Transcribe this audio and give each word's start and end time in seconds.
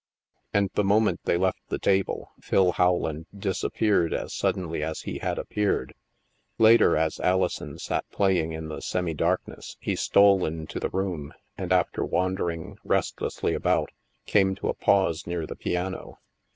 And 0.51 0.71
the 0.73 0.83
moment 0.83 1.19
they 1.25 1.37
left 1.37 1.61
the 1.67 1.77
table, 1.77 2.31
Phil 2.41 2.71
Howland 2.71 3.27
disappeared 3.37 4.15
as 4.15 4.33
suddenly 4.33 4.81
as 4.81 5.01
he 5.01 5.19
had 5.19 5.37
appeared. 5.37 5.93
Later, 6.57 6.97
as 6.97 7.19
Alison 7.19 7.77
sat 7.77 8.09
playing 8.09 8.51
in 8.51 8.67
the 8.67 8.81
semi 8.81 9.13
darkness, 9.13 9.77
he 9.79 9.95
stole 9.95 10.43
into 10.43 10.79
the 10.79 10.89
room 10.89 11.35
and, 11.55 11.71
after 11.71 12.03
wandering 12.03 12.77
restlessly 12.83 13.53
about, 13.53 13.89
came 14.25 14.55
to 14.55 14.69
a 14.69 14.73
pause 14.73 15.27
near 15.27 15.45
the 15.45 15.55
piano. 15.55 16.17